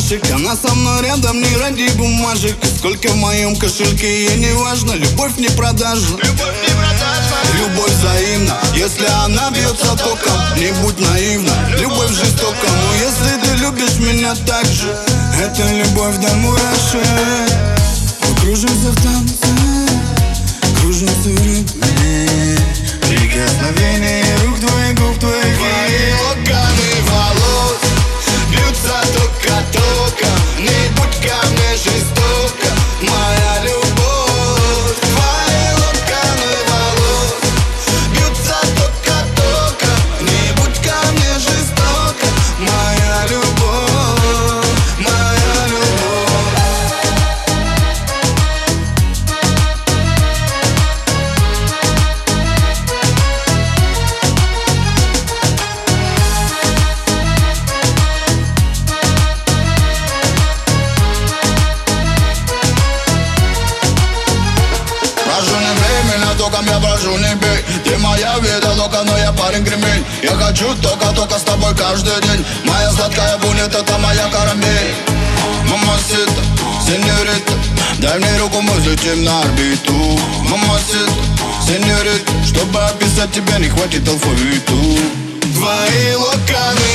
обнимашек 0.00 0.30
Она 0.32 0.56
со 0.56 0.74
мной 0.74 1.02
рядом 1.02 1.40
не 1.40 1.56
ради 1.56 1.88
бумажек. 1.96 2.56
Сколько 2.78 3.08
в 3.08 3.16
моем 3.16 3.56
кошельке 3.56 4.26
ей 4.26 4.36
не 4.36 4.52
важно. 4.52 4.92
Любовь 4.92 5.36
не 5.36 5.48
продажна 5.48 6.16
Любовь 6.22 6.54
не 6.62 6.74
продажна 6.74 7.36
Любовь 7.58 7.90
взаимна, 7.90 8.58
если 8.74 9.06
она 9.24 9.50
бьется 9.50 9.96
током 9.96 10.40
Не 10.56 10.72
будь 10.82 10.98
наивна, 10.98 11.52
любовь 11.78 12.10
жестока 12.10 12.66
Но 12.66 12.94
если 12.94 13.40
ты 13.42 13.56
любишь 13.62 13.98
меня 13.98 14.34
так 14.46 14.64
же 14.66 14.96
Это 15.38 15.68
любовь 15.72 16.16
до 16.18 16.32
мурашек. 16.36 17.50
Мы 18.22 18.34
кружимся 18.40 18.90
в 18.90 19.02
танце 19.02 19.46
Кружимся 20.80 21.28
в 21.28 21.46
ритме 21.46 22.49
током, 66.40 66.64
я 66.66 66.78
прошу 66.80 67.18
не 67.18 67.34
бей 67.34 67.58
Ты 67.84 67.98
моя 67.98 68.38
вида 68.38 68.72
лока, 68.72 69.02
но 69.04 69.16
я 69.18 69.32
парень 69.32 69.64
кремень 69.64 70.04
Я 70.22 70.30
хочу 70.30 70.74
только-только 70.76 71.38
с 71.38 71.42
тобой 71.42 71.74
каждый 71.76 72.18
день 72.22 72.44
Моя 72.64 72.90
сладкая 72.92 73.36
будет, 73.38 73.74
это 73.74 73.98
моя 73.98 74.26
карамель 74.28 74.94
Мамасита, 75.68 76.42
сеньорита 76.86 77.52
Дай 77.98 78.18
мне 78.18 78.38
руку, 78.38 78.60
мы 78.62 78.72
взлетим 78.74 79.22
на 79.24 79.40
орбиту 79.42 79.92
Мамасита, 80.48 81.12
сеньорита 81.66 82.32
Чтобы 82.46 82.78
описать 82.84 83.32
тебя, 83.32 83.58
не 83.58 83.68
хватит 83.68 84.08
алфавиту 84.08 84.78
Твои 85.54 86.14
локоны 86.14 86.90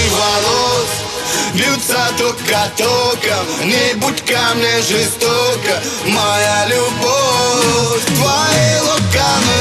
Бьются 1.76 2.08
тока-током 2.18 3.68
Не 3.68 3.96
будь 3.96 4.22
ко 4.22 4.56
мне 4.56 4.82
жестоко. 4.82 5.84
Моя 6.06 6.68
любовь 6.68 8.06
Твои 8.06 8.80
локоны 8.80 9.55